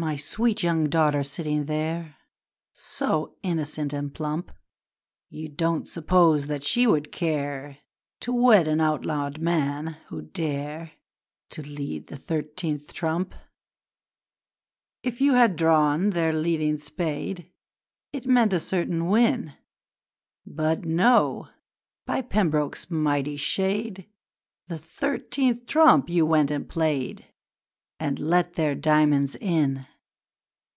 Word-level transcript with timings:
'My 0.00 0.14
sweet 0.14 0.62
young 0.62 0.88
daughter 0.88 1.24
sitting 1.24 1.64
there, 1.64 2.14
So 2.72 3.34
innocent 3.42 3.92
and 3.92 4.14
plump! 4.14 4.52
You 5.28 5.48
don't 5.48 5.88
suppose 5.88 6.46
that 6.46 6.62
she 6.62 6.86
would 6.86 7.10
care 7.10 7.78
To 8.20 8.32
wed 8.32 8.68
an 8.68 8.80
outlawed 8.80 9.40
man 9.40 9.96
who'd 10.06 10.32
dare 10.32 10.92
To 11.50 11.62
lead 11.62 12.06
the 12.06 12.16
thirteenth 12.16 12.92
trump! 12.92 13.34
'If 15.02 15.20
you 15.20 15.34
had 15.34 15.56
drawn 15.56 16.10
their 16.10 16.32
leading 16.32 16.78
spade 16.78 17.50
It 18.12 18.24
meant 18.24 18.52
a 18.52 18.60
certain 18.60 19.08
win! 19.08 19.54
But 20.46 20.84
no! 20.84 21.48
By 22.06 22.22
Pembroke's 22.22 22.88
mighty 22.88 23.36
shade 23.36 24.06
The 24.68 24.78
thirteenth 24.78 25.66
trump 25.66 26.08
you 26.08 26.24
went 26.24 26.52
and 26.52 26.68
played 26.68 27.24
And 28.00 28.20
let 28.20 28.52
their 28.54 28.76
diamonds 28.76 29.34
in! 29.34 29.84